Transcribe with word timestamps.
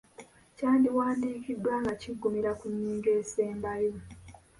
Kyandiwandiikiddwa 0.57 1.75
nga 1.81 1.93
kiggumira 2.01 2.51
ku 2.59 2.65
nnyingo 2.73 3.09
esembayo. 3.19 3.93